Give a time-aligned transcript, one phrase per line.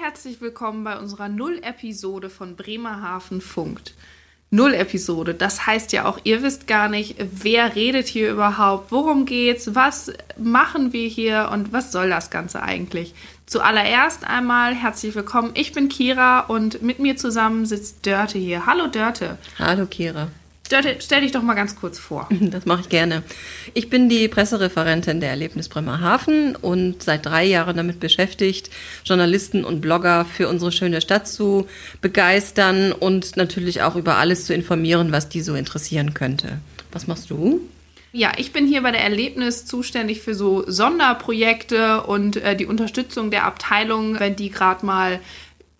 [0.00, 3.94] herzlich willkommen bei unserer Null-Episode von Bremerhaven Funkt.
[4.48, 9.74] Null-Episode, das heißt ja auch, ihr wisst gar nicht, wer redet hier überhaupt, worum geht's,
[9.74, 13.14] was machen wir hier und was soll das Ganze eigentlich?
[13.44, 18.64] Zuallererst einmal herzlich willkommen, ich bin Kira und mit mir zusammen sitzt Dörte hier.
[18.64, 19.36] Hallo Dörte.
[19.58, 20.28] Hallo Kira.
[20.70, 22.28] Dörte, stell dich doch mal ganz kurz vor.
[22.40, 23.22] Das mache ich gerne.
[23.74, 28.70] Ich bin die Pressereferentin der Erlebnis Bremerhaven und seit drei Jahren damit beschäftigt,
[29.04, 31.66] Journalisten und Blogger für unsere schöne Stadt zu
[32.00, 36.58] begeistern und natürlich auch über alles zu informieren, was die so interessieren könnte.
[36.92, 37.60] Was machst du?
[38.12, 43.30] Ja, ich bin hier bei der Erlebnis zuständig für so Sonderprojekte und äh, die Unterstützung
[43.30, 45.20] der Abteilung, wenn die gerade mal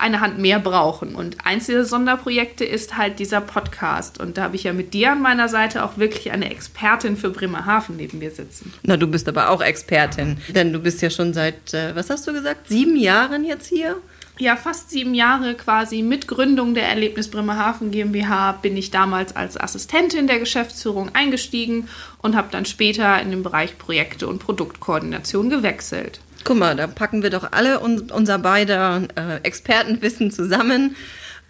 [0.01, 1.15] eine Hand mehr brauchen.
[1.15, 4.21] Und eins dieser Sonderprojekte ist halt dieser Podcast.
[4.21, 7.31] Und da habe ich ja mit dir an meiner Seite auch wirklich eine Expertin für
[7.31, 8.73] Bremerhaven neben mir sitzen.
[8.83, 12.27] Na, du bist aber auch Expertin, denn du bist ja schon seit, äh, was hast
[12.27, 13.97] du gesagt, sieben Jahren jetzt hier?
[14.41, 19.61] Ja, fast sieben Jahre quasi mit Gründung der Erlebnis Bremerhaven GmbH bin ich damals als
[19.61, 21.89] Assistentin der Geschäftsführung eingestiegen
[22.23, 26.21] und habe dann später in den Bereich Projekte und Produktkoordination gewechselt.
[26.45, 30.97] Guck mal, da packen wir doch alle un unser beider äh, Expertenwissen zusammen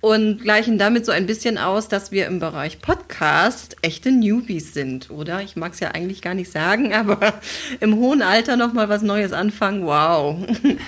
[0.01, 5.11] und gleichen damit so ein bisschen aus, dass wir im Bereich Podcast echte Newbies sind,
[5.11, 5.43] oder?
[5.43, 7.35] Ich mag es ja eigentlich gar nicht sagen, aber
[7.81, 10.37] im hohen Alter noch mal was Neues anfangen, wow.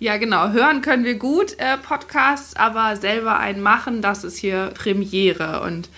[0.00, 0.50] Ja, genau.
[0.50, 5.62] Hören können wir gut äh, Podcasts, aber selber einen machen, das ist hier Premiere.
[5.62, 5.88] Und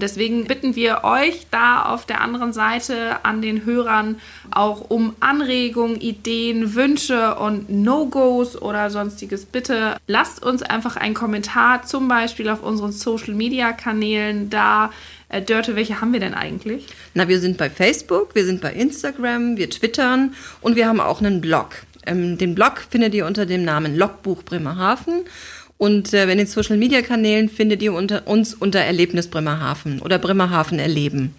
[0.00, 4.20] deswegen bitten wir euch da auf der anderen Seite an den Hörern
[4.50, 9.46] auch um Anregungen, Ideen, Wünsche und No-Gos oder sonstiges.
[9.46, 14.90] Bitte lasst uns einfach einen Kommentar, zum Beispiel auf unseren Social-Media-Kanälen da.
[15.28, 16.86] Äh, Dörte, welche haben wir denn eigentlich?
[17.14, 21.20] Na, wir sind bei Facebook, wir sind bei Instagram, wir twittern und wir haben auch
[21.20, 21.82] einen Blog.
[22.06, 25.24] Ähm, den Blog findet ihr unter dem Namen Logbuch Bremerhaven.
[25.78, 30.18] Und äh, in den Social Media Kanälen findet ihr unter, uns unter Erlebnis Bremerhaven oder
[30.18, 31.34] Bremerhaven erleben.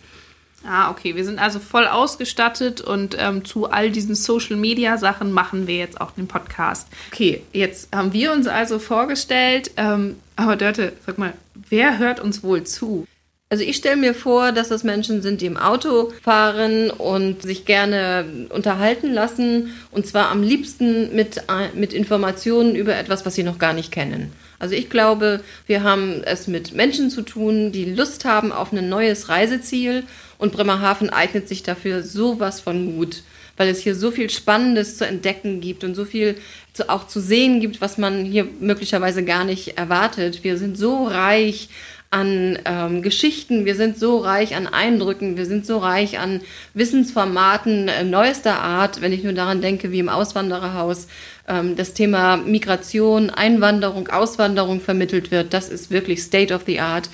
[0.66, 1.16] Ah, okay.
[1.16, 5.78] Wir sind also voll ausgestattet und ähm, zu all diesen Social Media Sachen machen wir
[5.78, 6.88] jetzt auch den Podcast.
[7.12, 9.72] Okay, jetzt haben wir uns also vorgestellt.
[9.78, 11.34] Ähm, aber Dörte, sag mal,
[11.70, 13.08] wer hört uns wohl zu?
[13.52, 17.66] Also ich stelle mir vor, dass das Menschen sind, die im Auto fahren und sich
[17.66, 23.42] gerne unterhalten lassen und zwar am liebsten mit, äh, mit Informationen über etwas, was sie
[23.42, 24.32] noch gar nicht kennen.
[24.60, 28.88] Also ich glaube, wir haben es mit Menschen zu tun, die Lust haben auf ein
[28.88, 30.04] neues Reiseziel
[30.38, 33.24] und Bremerhaven eignet sich dafür sowas von gut,
[33.58, 36.36] weil es hier so viel Spannendes zu entdecken gibt und so viel
[36.74, 40.44] zu, auch zu sehen gibt, was man hier möglicherweise gar nicht erwartet.
[40.44, 41.70] Wir sind so reich
[42.12, 46.42] an ähm, Geschichten, wir sind so reich an Eindrücken, wir sind so reich an
[46.74, 51.08] Wissensformaten äh, neuester Art, wenn ich nur daran denke, wie im Auswandererhaus
[51.48, 55.54] ähm, das Thema Migration, Einwanderung, Auswanderung vermittelt wird.
[55.54, 57.10] Das ist wirklich State of the Art.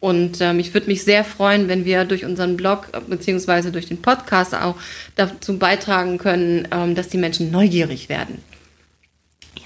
[0.00, 3.86] Und ähm, ich würde mich sehr freuen, wenn wir durch unseren Blog äh, beziehungsweise durch
[3.86, 4.74] den Podcast auch
[5.14, 8.42] dazu beitragen können, ähm, dass die Menschen neugierig werden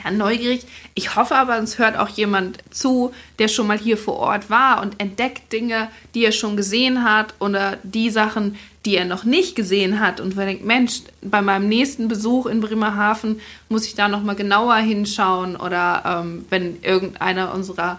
[0.04, 0.66] ja, neugierig.
[0.94, 4.82] Ich hoffe aber, es hört auch jemand zu, der schon mal hier vor Ort war
[4.82, 9.56] und entdeckt Dinge, die er schon gesehen hat oder die Sachen, die er noch nicht
[9.56, 14.08] gesehen hat und wer denkt, Mensch, bei meinem nächsten Besuch in Bremerhaven muss ich da
[14.08, 17.98] noch mal genauer hinschauen oder ähm, wenn irgendeiner unserer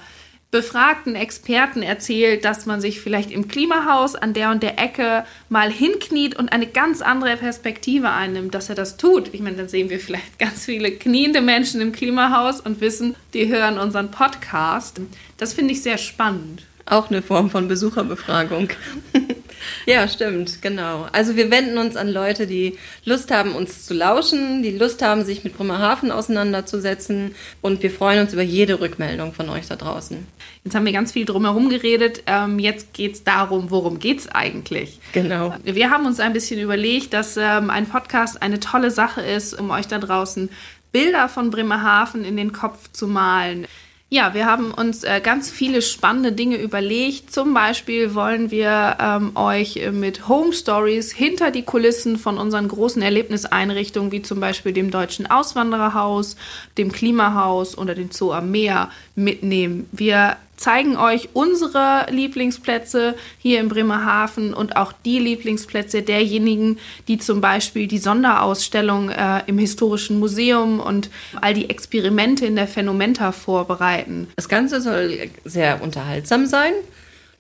[0.56, 5.70] befragten Experten erzählt, dass man sich vielleicht im Klimahaus an der und der Ecke mal
[5.70, 9.34] hinkniet und eine ganz andere Perspektive einnimmt, dass er das tut.
[9.34, 13.50] Ich meine, dann sehen wir vielleicht ganz viele kniende Menschen im Klimahaus und wissen, die
[13.50, 15.02] hören unseren Podcast.
[15.36, 16.64] Das finde ich sehr spannend.
[16.86, 18.70] Auch eine Form von Besucherbefragung.
[19.86, 21.08] ja, stimmt, genau.
[21.12, 25.24] Also wir wenden uns an Leute, die Lust haben, uns zu lauschen, die Lust haben,
[25.24, 30.26] sich mit Bremerhaven auseinanderzusetzen und wir freuen uns über jede Rückmeldung von euch da draußen.
[30.64, 32.24] Jetzt haben wir ganz viel drumherum geredet.
[32.26, 35.00] Ähm, jetzt geht es darum, worum geht es eigentlich?
[35.12, 35.56] Genau.
[35.64, 39.70] Wir haben uns ein bisschen überlegt, dass ähm, ein Podcast eine tolle Sache ist, um
[39.70, 40.50] euch da draußen
[40.92, 43.68] Bilder von Bremerhaven in den Kopf zu malen.
[44.08, 47.34] Ja, wir haben uns äh, ganz viele spannende Dinge überlegt.
[47.34, 53.02] Zum Beispiel wollen wir ähm, euch mit Home Stories hinter die Kulissen von unseren großen
[53.02, 56.36] Erlebniseinrichtungen, wie zum Beispiel dem Deutschen Auswandererhaus,
[56.78, 59.90] dem Klimahaus oder dem Zoo am Meer mitnehmen.
[59.92, 67.42] Wir zeigen euch unsere Lieblingsplätze hier in Bremerhaven und auch die Lieblingsplätze derjenigen, die zum
[67.42, 71.10] Beispiel die Sonderausstellung äh, im Historischen Museum und
[71.42, 74.28] all die Experimente in der Phänomenta vorbereiten.
[74.36, 76.74] Das Ganze soll sehr unterhaltsam sein.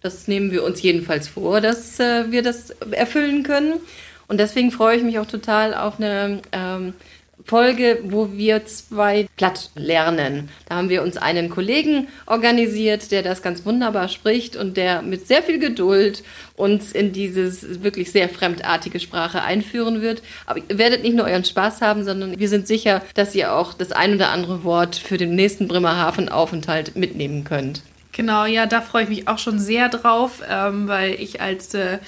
[0.01, 3.75] Das nehmen wir uns jedenfalls vor, dass äh, wir das erfüllen können.
[4.27, 6.93] Und deswegen freue ich mich auch total auf eine ähm,
[7.43, 10.49] Folge, wo wir zwei platt lernen.
[10.67, 15.27] Da haben wir uns einen Kollegen organisiert, der das ganz wunderbar spricht und der mit
[15.27, 16.23] sehr viel Geduld
[16.55, 20.23] uns in dieses wirklich sehr fremdartige Sprache einführen wird.
[20.45, 23.73] Aber ihr werdet nicht nur euren Spaß haben, sondern wir sind sicher, dass ihr auch
[23.73, 27.81] das ein oder andere Wort für den nächsten Bremerhaven-Aufenthalt mitnehmen könnt.
[28.11, 31.99] Genau, ja, da freue ich mich auch schon sehr drauf, ähm, weil ich als äh,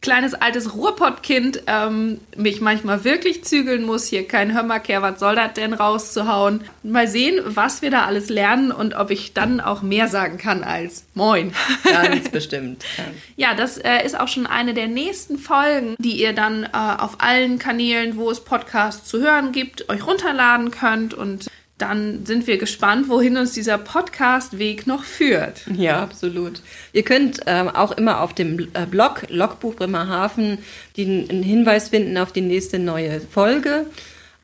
[0.00, 5.54] kleines altes Ruhrpottkind ähm, mich manchmal wirklich zügeln muss, hier kein Hörmerkehr, was soll das
[5.54, 6.62] denn rauszuhauen.
[6.82, 10.62] Mal sehen, was wir da alles lernen und ob ich dann auch mehr sagen kann
[10.62, 11.52] als Moin.
[11.84, 12.84] Ganz bestimmt.
[13.38, 17.16] Ja, das äh, ist auch schon eine der nächsten Folgen, die ihr dann äh, auf
[17.18, 22.56] allen Kanälen, wo es Podcasts zu hören gibt, euch runterladen könnt und dann sind wir
[22.56, 25.62] gespannt, wohin uns dieser Podcast-Weg noch führt.
[25.76, 26.62] Ja, absolut.
[26.92, 30.58] Ihr könnt ähm, auch immer auf dem äh, Blog Logbuch Bremerhaven
[30.96, 33.86] den, einen Hinweis finden auf die nächste neue Folge.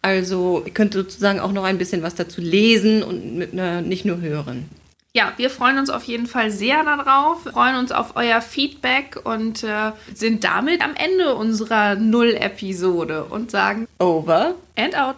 [0.03, 4.05] Also ihr könnt sozusagen auch noch ein bisschen was dazu lesen und mit, äh, nicht
[4.05, 4.69] nur hören.
[5.15, 9.63] Ja, wir freuen uns auf jeden Fall sehr darauf, freuen uns auf euer Feedback und
[9.63, 15.17] äh, sind damit am Ende unserer Null-Episode und sagen Over and out.